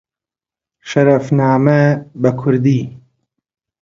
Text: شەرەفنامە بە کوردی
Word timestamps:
شەرەفنامە 0.91 1.79
بە 2.21 2.31
کوردی 2.39 2.81